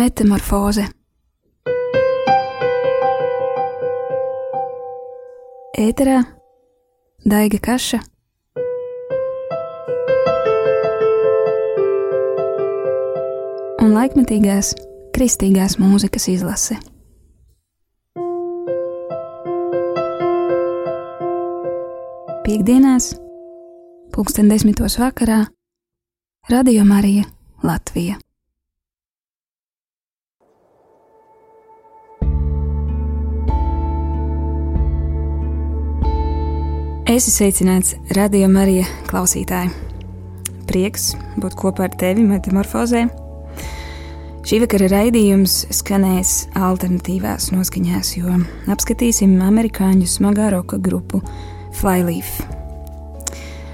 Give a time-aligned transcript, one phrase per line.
[0.00, 0.86] Metamorfoze
[5.76, 6.20] Ēterā
[7.28, 7.98] Daiga Kaša
[13.84, 14.72] un laikmetīgās
[15.18, 16.78] kristīgās mūzikas izlase.
[22.48, 23.12] Piektdienās,
[24.16, 25.44] pulksten desmitos vakarā,
[26.48, 27.28] Radio Marija
[27.60, 28.16] Latvija.
[37.10, 39.72] Esi sveicināts, radio Marija klausītāji.
[40.68, 41.08] Prieks
[41.42, 43.00] būt kopā ar tevi metamorfozē.
[44.46, 48.36] Šī vakara raidījums skanēs alternatīvās noskaņās, jo
[48.70, 51.18] apskatīsim amerikāņu smagā roka grupu
[51.80, 52.30] Flyleaf.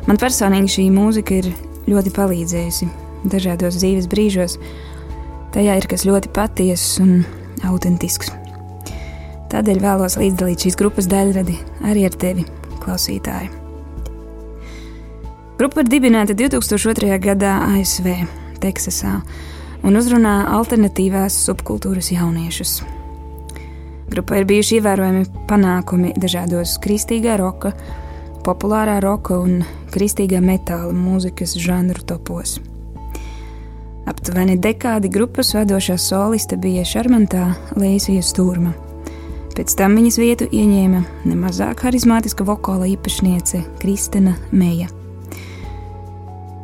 [0.09, 1.53] Man personīgi šī mūzika ir
[1.93, 2.93] ļoti palīdzējusi
[3.37, 4.57] dažādos dzīves brīžos.
[5.53, 7.19] Tajā ir kas ļoti patiess un
[7.69, 8.33] autentisks.
[9.53, 12.53] Tādēļ vēlos līdzdalīt šīs grupas daļradi arī ar tevi
[12.87, 13.51] klausītāji.
[15.57, 17.17] Grupa ir dibināta 2002.
[17.23, 18.11] gadā ASV,
[18.61, 19.19] Teksasā,
[19.87, 22.83] un uzrunā alternatīvās subkultūras jauniešus.
[24.13, 27.73] Grupā ir bijuši ievērojami panākumi dažādos kristīgā roka,
[28.47, 32.61] populārā roka un kristīgā metāla mūzikas žanru topos.
[34.07, 38.86] Aptuveni dekādi grupas vadošā soliste bija šarmantā Lēsija Stūrma.
[39.57, 44.91] Pēc tam viņas vietu ieņēma nemazāk harizmātiska vokāla īpašniece Kristina Meija.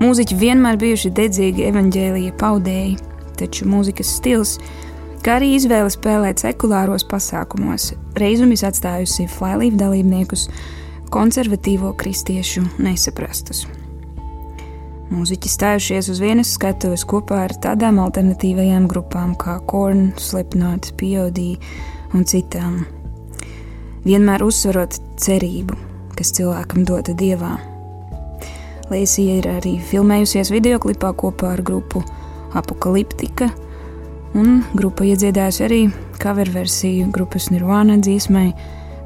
[0.03, 2.99] Mūziķi vienmēr bijuši dedzīgi evaņģēlīja paudēji,
[3.41, 4.57] taču mūzikas stils,
[5.25, 10.49] kā arī izvēle spēlēt sekulāros pasākumos, reizumis atstājusi Flylīvu dalībniekus
[11.13, 13.65] konservatīvo kristiešu nesaprastus.
[15.13, 21.43] Mūziķi stājušies uz vienas skatuves kopā ar tādām alternatīvajām grupām kā Korn, Slipknot, POD
[22.17, 22.83] un citām.
[24.05, 25.77] Vienmēr uzsverot cerību,
[26.19, 27.55] kas cilvēkam dota dievā.
[28.91, 32.03] Lēsija ir arī filmējusies video klipā kopā ar grupu
[32.59, 33.49] Apokaliptika,
[34.37, 35.83] un grupa iedziedājusi arī
[36.21, 38.53] cover versiju grupas Nirvana dziesmai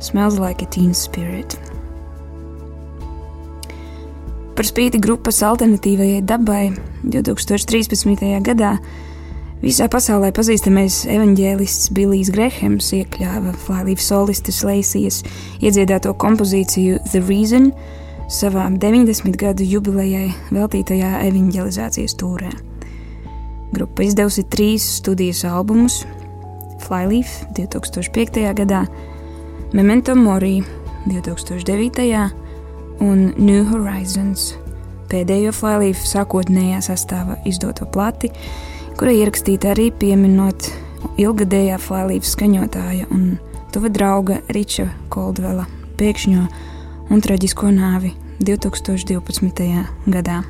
[0.00, 1.56] Smells Like a Teen Spirit.
[4.56, 6.70] Par spīti grupas alternatīvajai dabai
[7.04, 8.40] 2013.
[8.40, 8.78] gadā
[9.66, 15.16] Visā pasaulē pazīstamais evanģēlists Billijs Grahams iekļāva Flālīvas solistes Leisijas
[15.58, 17.72] iedziedāto kompozīciju The Reason
[18.30, 22.52] savā 90 gadu jubilejai veltītajā evanģelizācijas tūrē.
[23.74, 26.04] Grupa izdevusi trīs studijas albumus-
[26.86, 28.54] Flyleaf 2005.
[28.54, 28.84] gadā,
[29.72, 30.62] Memento Mori
[31.10, 32.30] 2009.
[33.00, 34.54] un New Horizons
[35.10, 38.30] pēdējo Flyleaf sākotnējā sastāvā izdoto plati
[38.96, 40.70] kura ierakstīta arī pieminot
[41.20, 43.36] ilgadējā flālīvas skaņotāja un
[43.74, 45.66] tuva drauga Riča Koldvela
[46.00, 46.44] pēkšņo
[47.12, 49.68] un traģisko nāvi 2012.
[50.08, 50.40] gadā.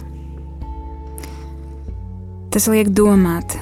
[2.54, 3.58] Tas liek domāt,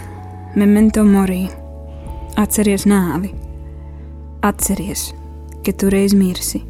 [0.54, 1.46] memento mori,
[2.40, 3.32] atceries nāvi,
[4.44, 5.08] atceries,
[5.64, 6.60] ka tu reiz mirsi.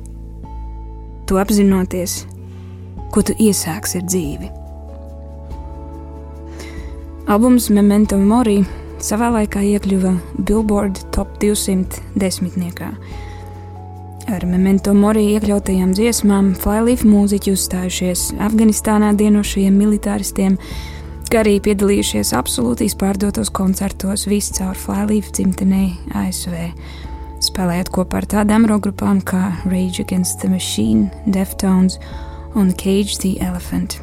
[1.26, 2.20] Tu apzinoties,
[3.10, 4.58] ko tu iesāksi ar dzīvi.
[7.24, 8.58] Albums Memento Mori
[9.00, 10.10] savā laikā iekļuva
[10.44, 12.90] Billboard Top 200 desmitniekā.
[14.28, 20.60] Ar Memento Mori iekļautajām dziesmām Flyleaf mūziķi uzstājušies Afganistānā dienošajiem militāristiem,
[21.32, 26.58] kā arī piedalījušies absolūti izpārdotos koncertos viscaur Flyleaf dzimtenei ASV,
[27.48, 31.96] spēlējot kopā ar tādām rokgrupām kā Rage Against the Machine, Deftones
[32.52, 34.02] un Cage the Elephant.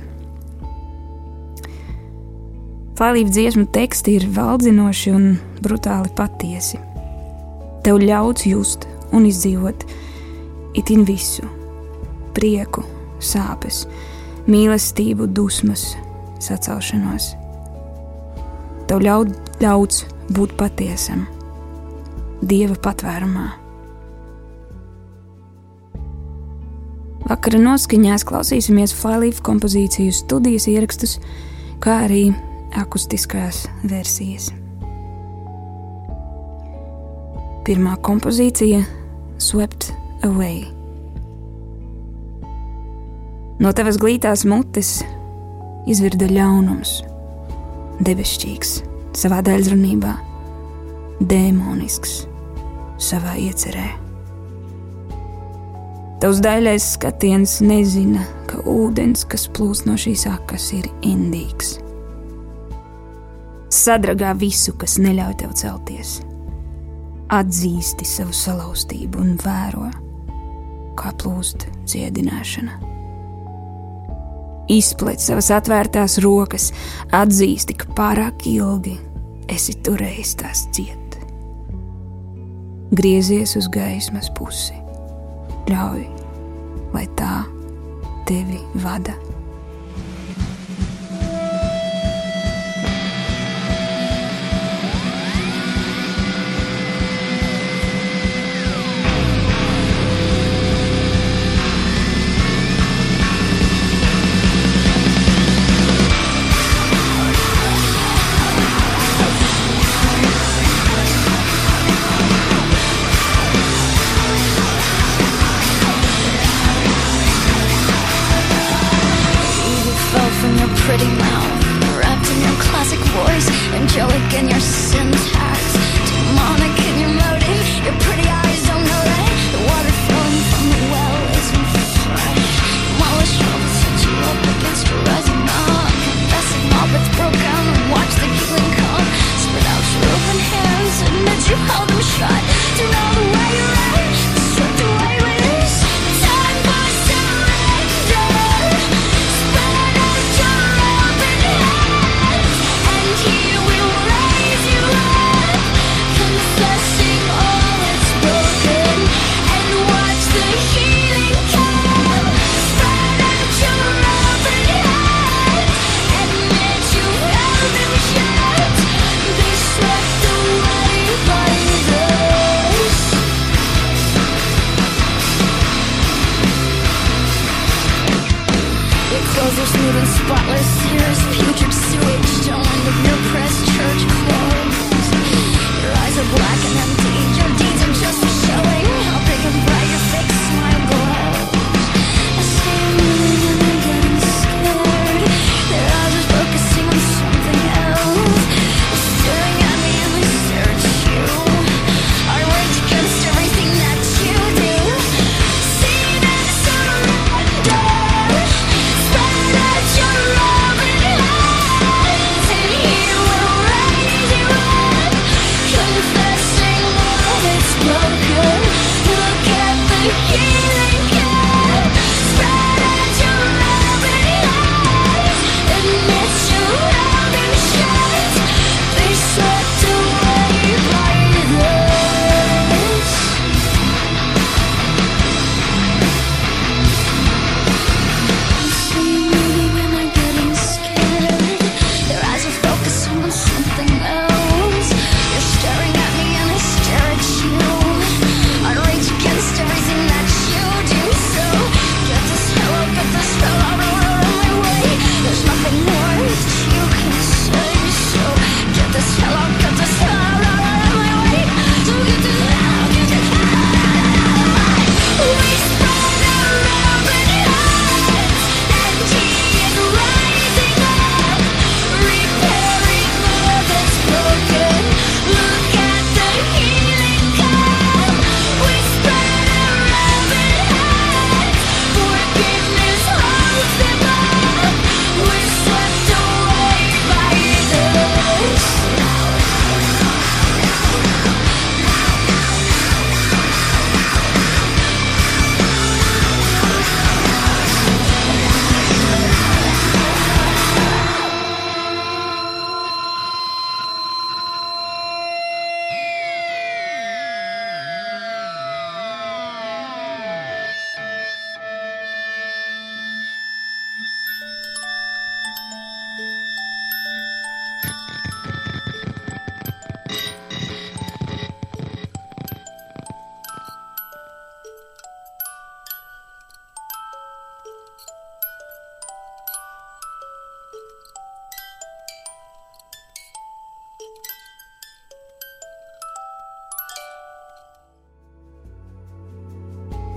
[3.00, 5.28] Klālību dziesmu teksti ir valdzinoši un
[5.64, 6.78] brutāli patiesi.
[7.86, 8.86] Tev ļauts just
[9.16, 9.86] un izdzīvot
[10.78, 11.48] itin visu-
[12.36, 12.84] prieku,
[13.20, 13.88] sāpes,
[14.48, 15.96] mīlestību, dusmas,
[16.40, 17.32] sacelšanos.
[18.88, 19.34] Tev ļaut,
[19.64, 21.26] ļauts būt patiesam,
[22.44, 23.48] dieva patvērumā.
[27.30, 31.20] Vakara noskaņās klausīsimies Flylīfa kompozīciju studijas ierakstus,
[31.80, 32.36] kā arī
[32.78, 34.52] akustiskās versijas.
[37.66, 38.82] Pirmā kompozīcija-
[39.48, 39.92] Swept
[40.26, 40.66] Away.
[43.62, 45.04] No tavas glītās mutes
[45.86, 47.04] izvirda ļaunums,
[48.02, 48.82] debesšķīgs
[49.14, 50.16] savā daļrunībā,
[51.22, 52.26] dēmonisks
[52.98, 53.90] savā iecerē.
[56.22, 61.80] Tavs daļais skatiens nezina, ka ūdens, kas plūst no šīs akas, ir indīgs
[63.72, 66.20] sadragā visu, kas neļauj tev celties.
[67.32, 69.88] Atzīsti savu salauztību un vēro,
[71.00, 72.80] kā plūst dziedināšana.
[74.72, 76.70] Izplēt savas atvērtās rokas,
[77.16, 78.98] atzīsti, ka pārāk ilgi
[79.52, 81.18] esi turējis tās ciet.
[82.96, 84.76] Griezies uz gaismas pusi,
[85.72, 86.06] ļauj,
[86.92, 87.42] lai tā
[88.28, 89.16] tevi vada.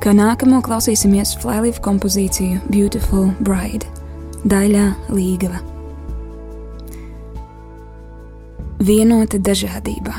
[0.04, 3.86] Kā nākamo klausīsimies Flylīfa kompozīciju Beautiful Bride,
[4.44, 5.62] daļā Līgava.
[8.84, 10.12] Vienota dažādībā,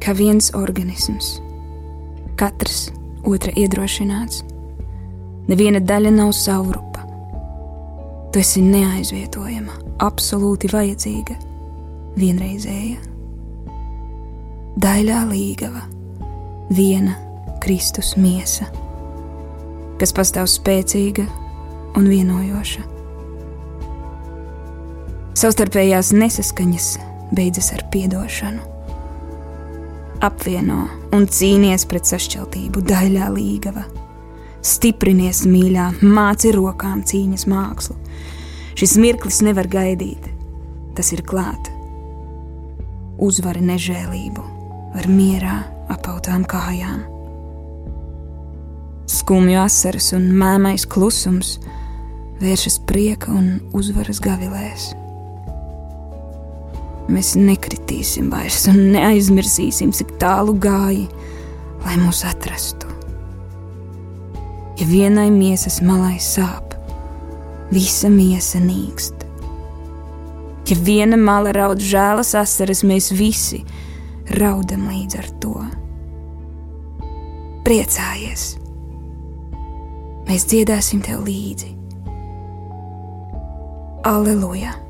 [0.00, 1.42] kā viens organisms,
[2.40, 2.86] katrs
[3.28, 4.40] otra iedrošināts,
[5.50, 7.04] neviena daļa nav savrupa.
[8.32, 9.76] Tu esi neaizvietojama,
[10.08, 11.36] absolūti vajadzīga,
[12.16, 12.96] vienreizēja.
[14.88, 15.84] Daļā līgava,
[16.72, 17.20] viena
[17.64, 18.66] Kristus miesa,
[19.96, 21.24] kas pastāv spēcīga
[21.96, 22.82] un vienojoša.
[25.40, 26.88] Savstarpējās nesaskaņas
[27.32, 28.66] beidzas ar atdošanu.
[30.24, 30.82] Apvieno
[31.16, 33.86] un cīnies pret sašķeltību, daļā līgava.
[34.64, 37.96] Stiprinies, mīļā, māci rokām cīņas mākslu.
[38.76, 40.28] Šis mirklis nevar gaidīt,
[40.96, 41.72] tas ir klāt.
[43.24, 44.46] Uzvari nežēlību
[45.00, 45.58] ar mierā
[45.96, 47.13] apautām kājām.
[49.24, 51.54] Skumju asaras un mēmais klusums
[52.42, 54.90] vēršas prieka un uzvaras gavilēs.
[57.08, 61.06] Mēs nekritīsim vairs un neaizmirsīsim, cik tālu gāji,
[61.86, 62.90] lai mūs atrastu.
[64.76, 66.74] Ja vienai miesas malai sāp,
[67.72, 69.24] visa miesa nīkst.
[70.68, 73.62] Ja viena mala raud žēlas asaras, mēs visi
[74.36, 75.54] raudam līdz ar to.
[77.64, 78.44] Priecājies!
[80.28, 81.72] Mēs dziedāsim tev līdzi.
[84.08, 84.83] Aleluja!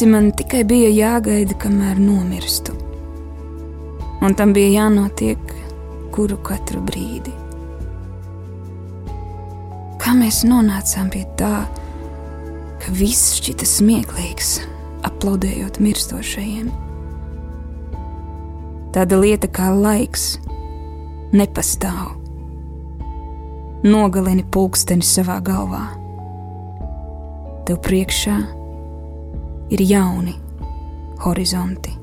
[0.00, 2.72] Teici, man tikai bija jāgaida, kamēr nomirstu.
[4.24, 5.50] Un tam bija jānotiek
[6.14, 7.34] kuru katru brīdi.
[10.00, 11.66] Kā mēs nonācām pie tā,
[12.80, 14.54] ka viss šķita smieklīgs,
[15.04, 16.70] aplaudējot mirstošajiem?
[18.96, 20.38] Tāda lieta kā laiks
[21.36, 22.16] nepastāv.
[23.84, 25.82] Nogalini pulksteni savā galvā
[27.68, 28.38] tev priekšā
[29.70, 30.34] ir jauni
[31.24, 31.99] horizonti.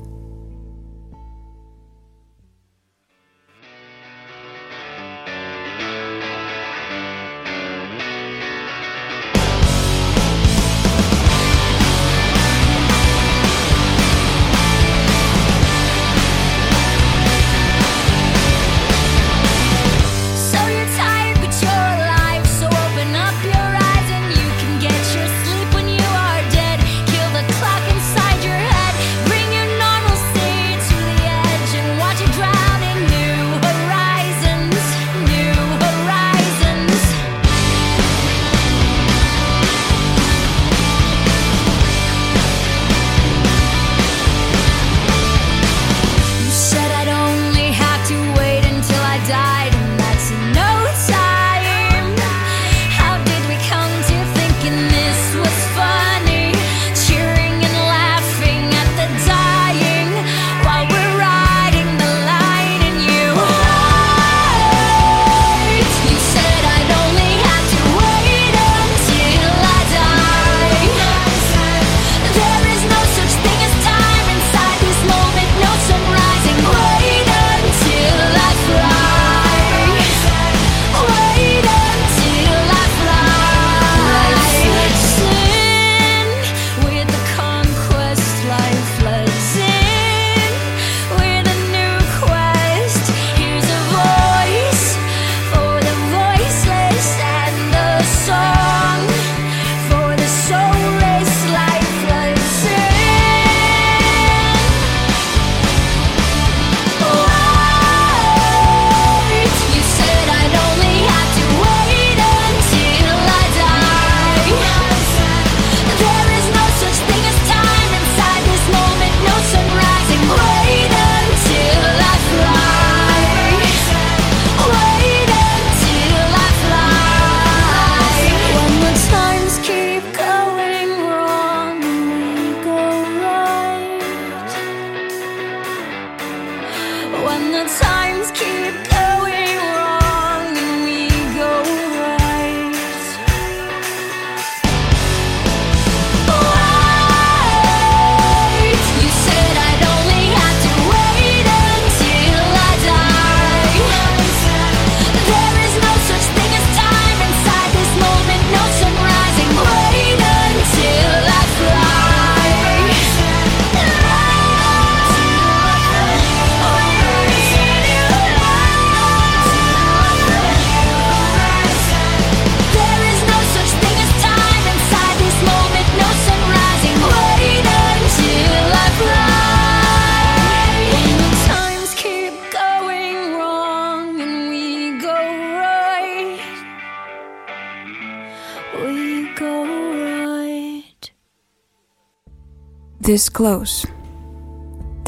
[193.08, 193.88] This close,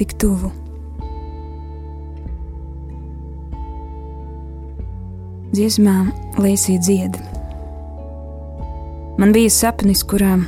[0.00, 0.48] tik tuvu.
[5.52, 5.96] Dziesmā
[6.40, 7.18] Lēsī dzied.
[9.20, 10.38] Man bija sapnis, kurā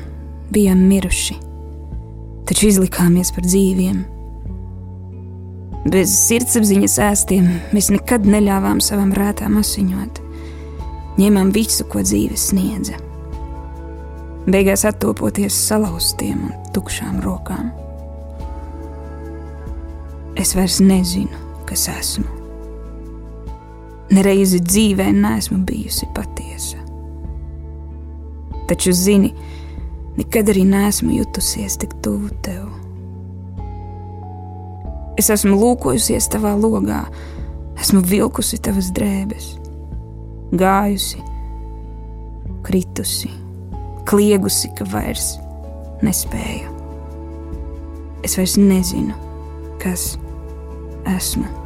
[0.56, 1.36] bijām miruši,
[2.48, 4.00] taču izlikāmies par dzīviem.
[5.92, 10.24] Bez sirdsapziņas ēstiem mēs nekad neļāvām savam rētām asiņot.
[11.20, 12.96] Ņēmām visu, ko dzīve sniedza
[14.48, 17.70] beigās attopoties salauztiem un tukšām rokām.
[20.38, 22.26] Es vairs nezinu, kas esmu.
[24.12, 26.80] Nereizi dzīvē neesmu bijusi patiesa.
[28.68, 29.32] Taču, zini,
[30.18, 32.66] nekad arī neesmu jutusies tik tuvu tev.
[35.20, 37.04] Es esmu lūkojusies tavā logā,
[37.80, 39.52] esmu vilkusi tavas drēbes,
[40.56, 41.20] gājusi,
[42.64, 43.32] kritusi
[44.04, 45.36] kliegusi, ka vairs
[46.06, 46.70] nespēju.
[48.26, 49.16] Es vairs nezinu,
[49.82, 50.12] kas
[51.16, 51.61] esmu.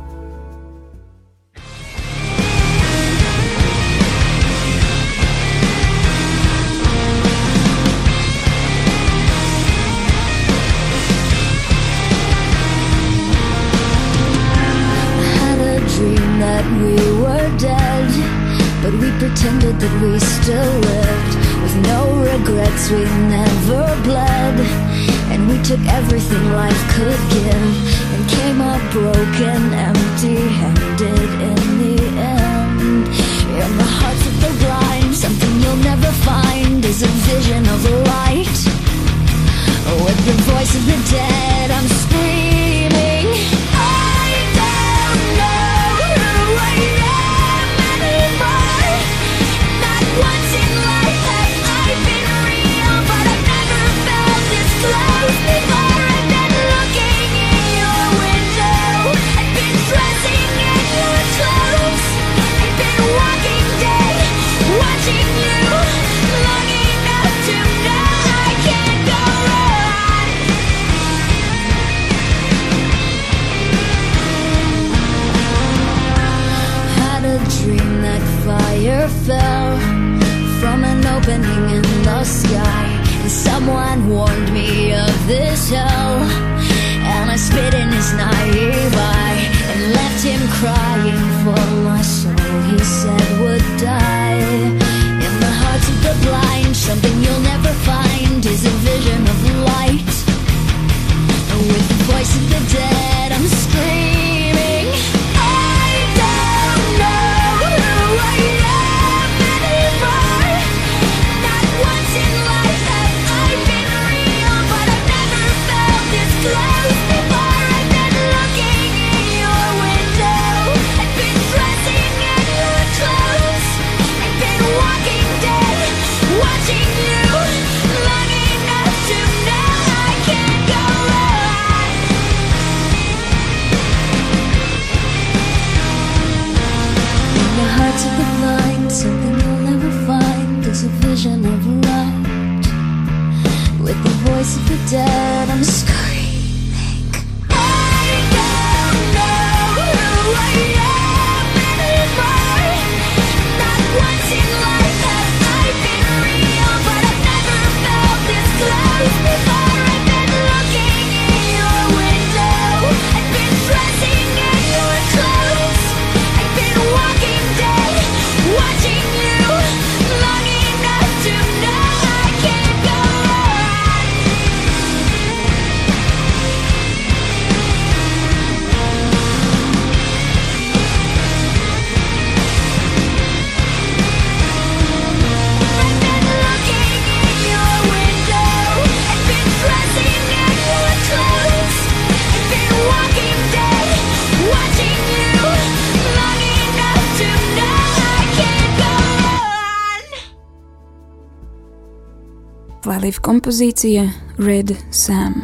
[203.26, 204.04] Kompozīcija
[204.38, 205.40] Red Sam.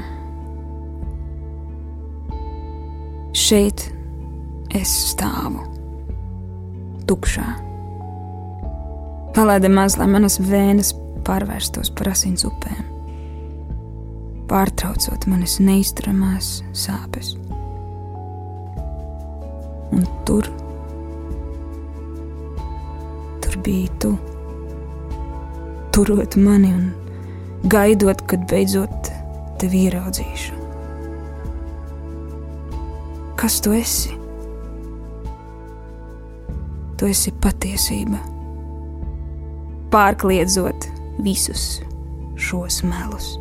[3.34, 3.82] Šeit
[4.78, 5.64] es stāvu,
[7.10, 7.48] tukšā.
[9.34, 10.92] Palaida maz, lai manas vēnes
[11.26, 12.86] pārvērstos par asins upēm,
[14.46, 17.34] pārtraucot manas neizturamās sāpes.
[19.90, 20.46] Un tur,
[23.42, 24.16] tur bija tu,
[25.90, 26.90] turot mani un
[27.70, 29.12] gaidot, kad beidzot
[29.62, 30.58] tevi ieraudzīšu.
[33.38, 34.14] Kas tu esi?
[36.98, 38.20] Tu esi patiesība,
[39.90, 40.86] pārkliedzot
[41.22, 41.80] visus
[42.38, 43.32] šos melus.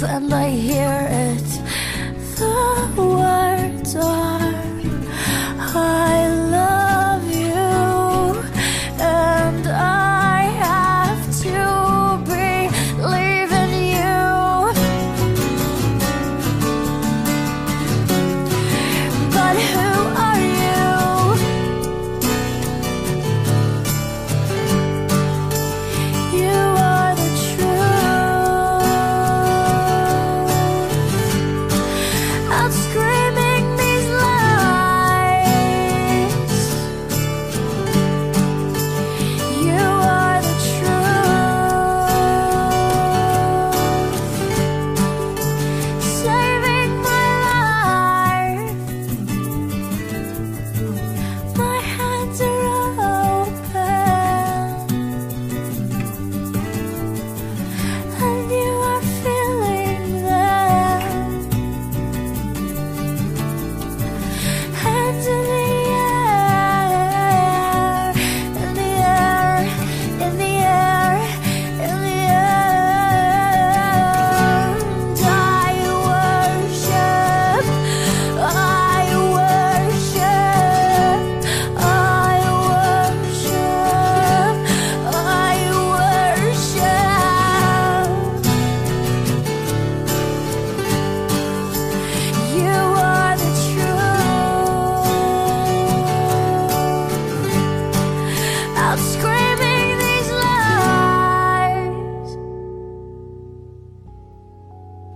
[0.00, 0.97] And I lay here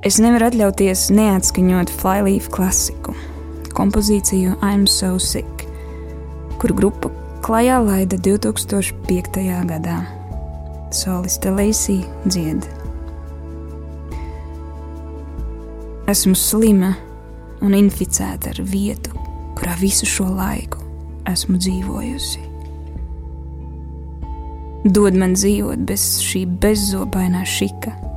[0.03, 3.12] Es nevaru atļauties neatskaņot Flyleaf klasiku,
[3.79, 5.62] kompozīciju I'm So Sick,
[6.59, 7.12] kuru grupa
[7.47, 9.38] klajā laida 2005.
[9.71, 10.01] gadā.
[10.91, 12.67] Soliste Leisija dzied.
[16.11, 16.97] Esmu slima
[17.62, 19.15] un inficēta ar vietu,
[19.55, 20.83] kurā visu šo laiku
[21.31, 22.49] esmu dzīvojusi.
[24.83, 28.11] Dod man dzīvot bez šī bezzobainā šika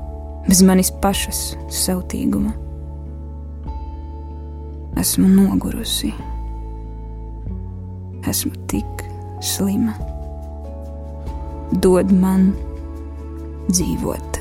[0.47, 2.53] bez manis pašas sautīguma.
[5.01, 6.13] Esmu nogurusi,
[8.29, 9.05] esmu tik
[9.43, 9.97] slima.
[11.81, 12.51] Dod man
[13.73, 14.34] dzīvot.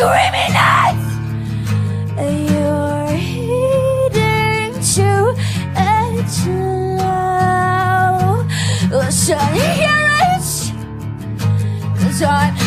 [0.00, 1.04] criminals.
[2.50, 5.10] You're hidden to
[5.76, 6.32] at
[7.00, 7.20] low
[9.10, 10.00] Shine your
[12.10, 12.59] reach I'm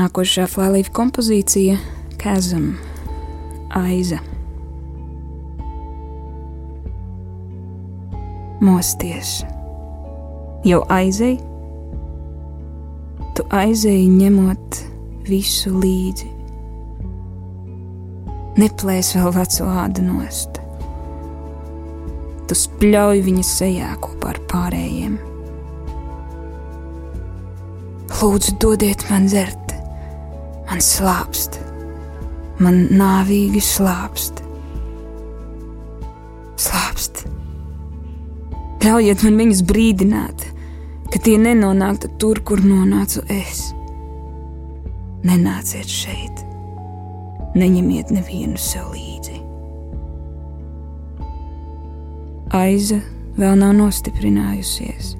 [0.00, 1.74] Nākošā flālīva kompozīcija-
[2.22, 2.70] Kazam,
[3.76, 4.16] Aiza.
[8.64, 9.32] Mosties,
[10.64, 11.36] jau aizēji,
[13.36, 14.80] tu aizēji ņemot
[15.28, 16.30] visu līdzi.
[18.56, 20.62] Neplēs vēl veco ādu nost.
[22.48, 25.18] Tu spļauj viņa sejā kopā ar pārējiem.
[28.20, 29.69] Lūdzu, dodiet man dzert,
[30.70, 31.58] man slāpst,
[32.62, 34.38] man nāvīgi slāpst.
[36.60, 37.24] Slāpst.
[38.84, 40.44] Ļaujiet man viņus brīdināt,
[41.10, 43.72] ka tie nenonāktu tur, kur nonācu es.
[45.26, 46.44] Nenāciet šeit,
[47.58, 49.40] neņemiet nevienu sev līdzi.
[52.56, 53.00] Aiza
[53.36, 55.16] vēl nav nostiprinājusies.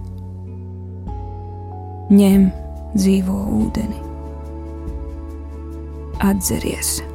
[2.10, 2.48] Ņem
[2.96, 4.09] dzīvo ūdeni,
[6.20, 7.09] atceries.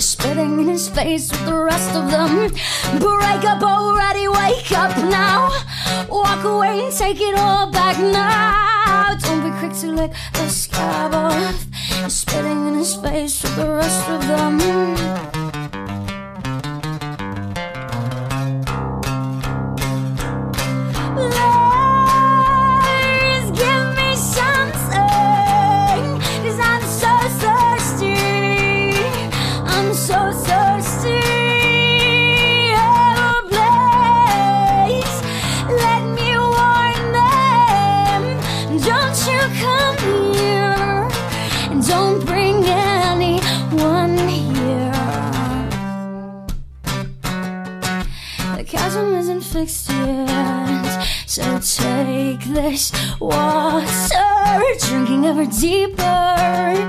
[0.00, 2.48] Spitting in his face with the rest of them.
[2.98, 5.50] Break up already, wake up now.
[6.08, 9.14] Walk away and take it all back now.
[9.20, 11.66] Don't be quick to lick the scab off.
[12.10, 15.39] Spitting in his face with the rest of them.
[52.62, 56.88] this water, drinking ever deeper.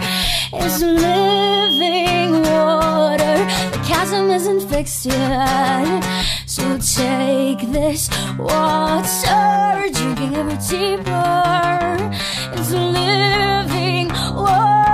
[0.53, 3.37] It's living water.
[3.71, 6.03] The chasm isn't fixed yet.
[6.45, 11.97] So take this water, drinking ever deeper.
[12.57, 14.90] It's living water.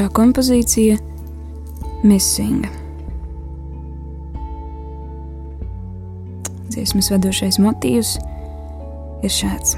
[0.00, 0.96] Nākošā kompozīcija-
[2.08, 2.64] Missing.
[6.72, 8.14] Dziesmas vadošais motīvs
[9.22, 9.76] ir šāds.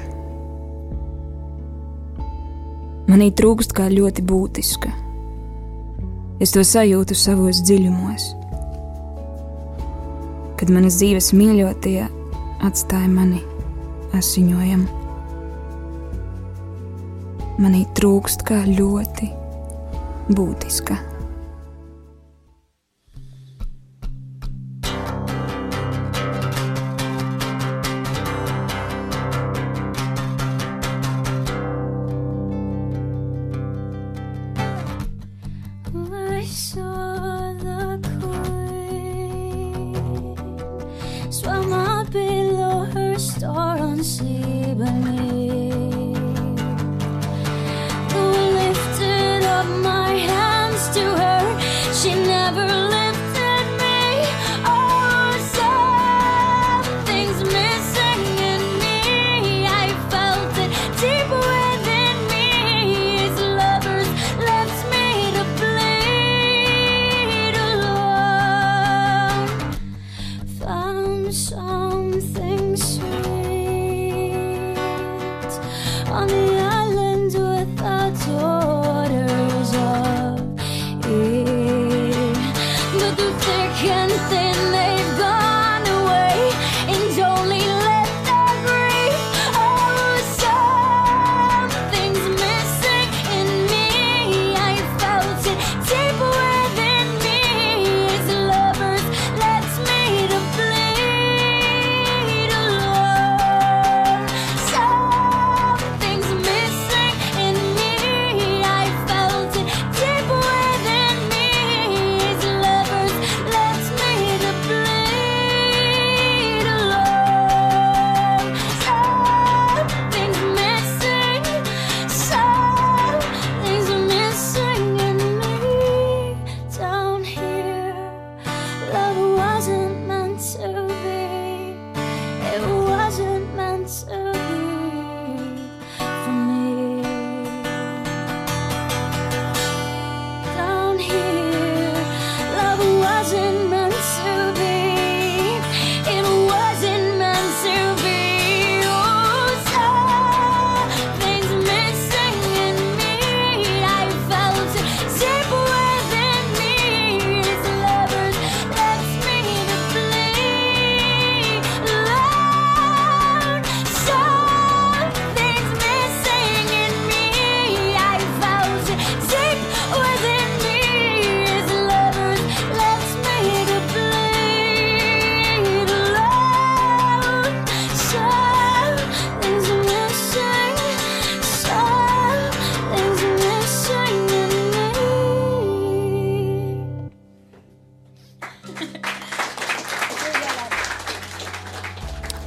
[3.11, 4.93] Manī trūkst kā ļoti būtiska.
[6.39, 8.31] Es to sajūtu savos dziļumos.
[10.55, 12.07] Kad manas dzīves mīļotie
[12.63, 13.43] atstāja mani
[14.13, 14.87] asiņojumu
[17.59, 19.42] manī trūkst kā ļoti
[20.29, 21.12] būtiska.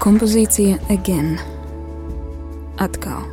[0.07, 1.33] kompozīcija Again.
[2.79, 3.25] Atkal.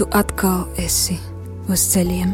[0.00, 1.18] Tu atkal esi
[1.68, 2.32] uz ceļiem.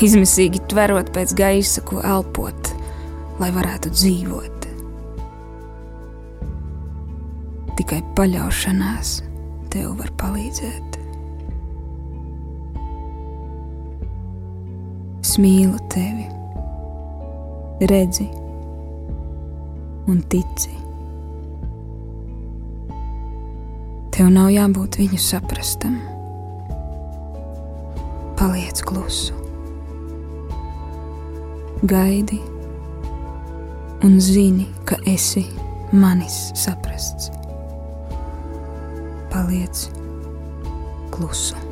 [0.00, 2.72] Izmisīgi tverot pēc gaisa, ko elpot,
[3.42, 4.68] lai varētu dzīvot.
[7.76, 9.14] Tikai paļaušanās
[9.68, 11.00] tev var palīdzēt.
[15.20, 16.30] Es mīlu tevi,
[17.92, 18.32] redzi
[20.08, 20.72] un tici.
[24.14, 25.98] Tev nav jābūt viņu saprastam.
[28.40, 29.36] Paliec klusu,
[31.84, 32.40] gaidi
[34.04, 35.44] un zini, ka esi
[35.92, 37.28] manis saprasts
[39.30, 39.88] paliec
[41.10, 41.69] klusu.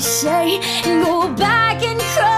[0.00, 2.33] Say and go back and cry.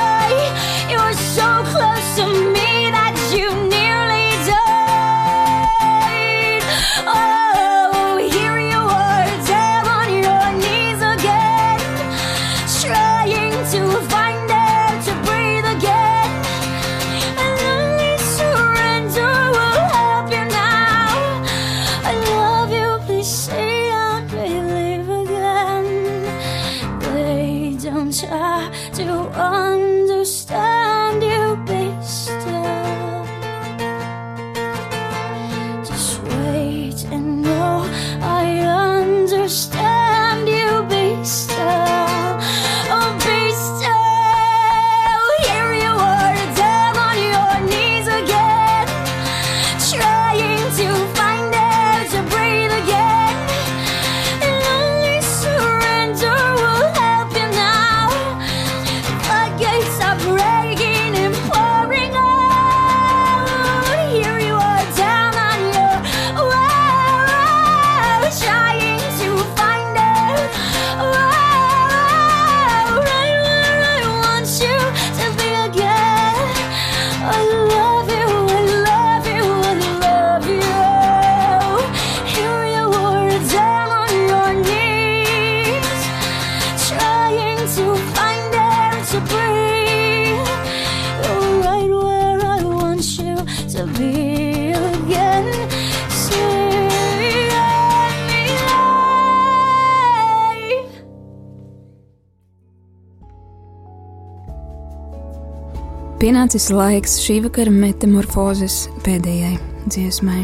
[106.26, 110.40] Pienācis laiks šī vakara metamorfozes pēdējai dziesmai.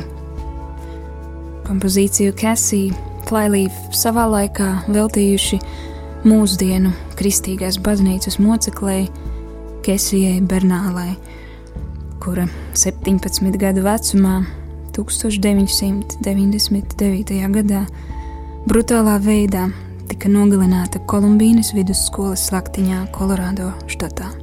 [1.66, 2.94] Kompozīciju Cassie
[3.26, 5.58] Flyleaf savā laikā veltījuši
[6.22, 9.10] mūsdienu kristīgās baznīcas moceklei
[9.82, 11.18] Kesijai Bernālai,
[12.22, 12.46] kura
[12.78, 14.46] 17 gadu vecumā
[14.94, 17.42] 1999.
[17.58, 17.82] gadā
[18.70, 19.66] brutālā veidā
[20.06, 24.41] tika nogalināta Kolumbīnas vidusskolas slaktiņā Kolorādo štatā.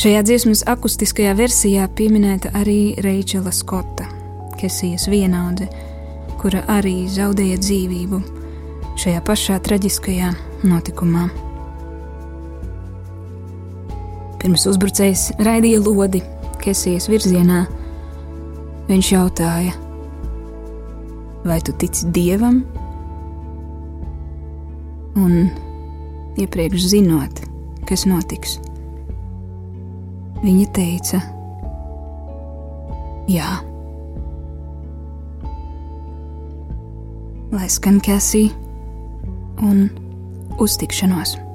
[0.00, 4.06] Šajā dziesmas akustiskajā versijā pieminēta arī Reičela Skota,
[4.56, 5.66] Kesijas vienaudze,
[6.40, 8.20] kura arī zaudēja dzīvību
[9.02, 10.30] šajā pašā traģiskajā
[10.70, 11.26] notikumā.
[14.40, 16.22] Pirms uzbrucējs raidīja lodi
[16.64, 17.66] Kesijas virzienā,
[18.88, 19.76] viņš jautāja:
[21.44, 22.62] Vai tu tici dievam?
[25.20, 25.52] Un
[26.40, 27.44] iepriekš zinot,
[27.84, 28.56] kas notiks,
[30.44, 31.20] viņa teica:
[33.30, 33.50] Jā.
[37.50, 38.50] Lai skan Cassie
[39.66, 39.88] un
[40.62, 41.49] uztikšanos!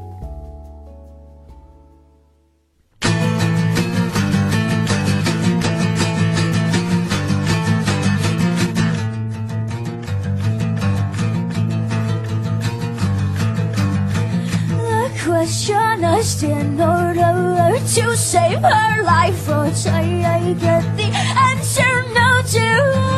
[15.48, 19.48] specialist in order to save her life.
[19.50, 21.10] Or I to get the
[21.52, 22.66] answer no to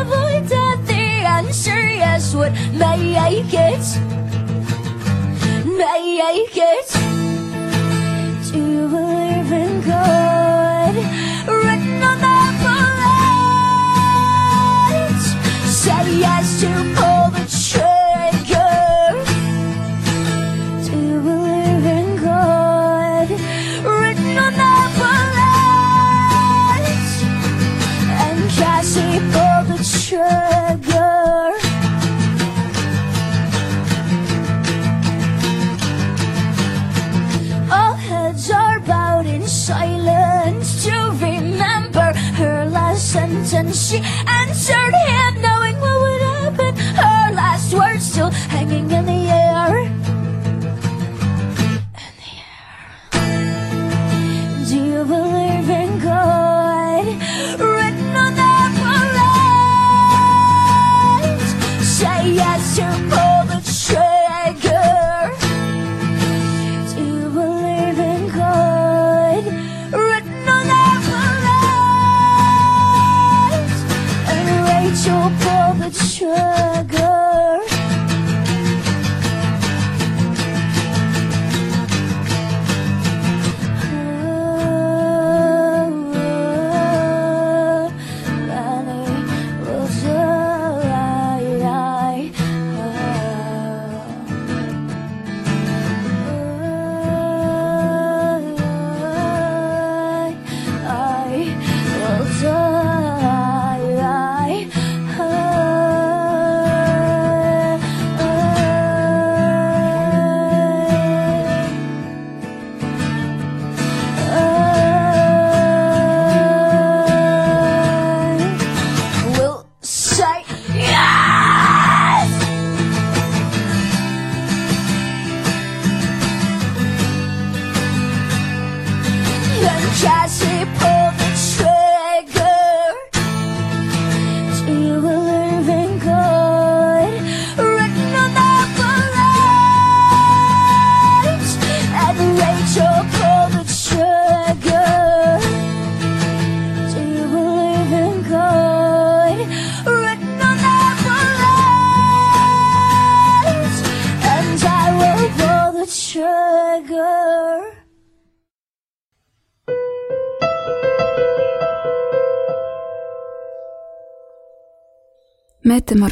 [0.01, 3.85] avoid death, the answer yes would make it,
[5.65, 6.96] make it.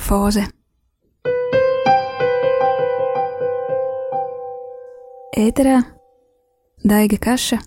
[0.05, 0.45] metamorfoze.
[5.35, 5.81] Ēterā
[6.83, 7.59] Daiga Kaša.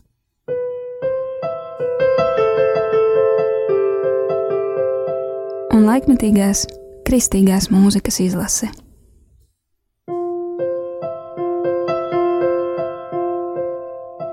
[5.75, 6.67] Un laikmetīgās
[7.07, 8.71] kristīgās mūzikas izlase.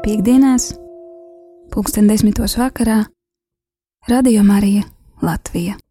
[0.06, 0.76] Piektdienās,
[1.74, 3.06] pulksten desmitos vakarā,
[4.08, 4.86] Radio Marija
[5.22, 5.85] Latvija.